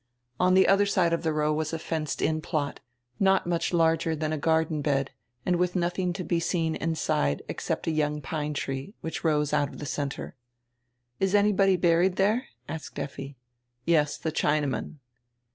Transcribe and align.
On 0.39 0.55
the 0.55 0.67
other 0.67 0.87
side 0.87 1.13
of 1.13 1.21
the 1.21 1.31
road 1.31 1.53
was 1.53 1.73
a 1.73 1.77
fenced 1.77 2.23
in 2.23 2.41
plot, 2.41 2.79
not 3.19 3.45
much 3.45 3.71
larger 3.71 4.15
than 4.15 4.33
a 4.33 4.37
garden 4.39 4.81
bed, 4.81 5.11
and 5.45 5.57
with 5.57 5.75
nothing 5.75 6.11
to 6.13 6.23
be 6.23 6.39
seen 6.39 6.73
inside 6.75 7.43
except 7.47 7.85
a 7.85 7.91
young 7.91 8.19
pine 8.19 8.55
tree, 8.55 8.95
which 9.01 9.23
rose 9.23 9.53
out 9.53 9.69
of 9.69 9.77
the 9.77 9.85
centre. 9.85 10.35
"Is 11.19 11.35
anybody 11.35 11.77
buried 11.77 12.15
there 12.15 12.47
?"asked 12.67 12.97
Effi. 12.97 13.37
"Yes, 13.85 14.17
the 14.17 14.31
Chinaman." 14.31 14.95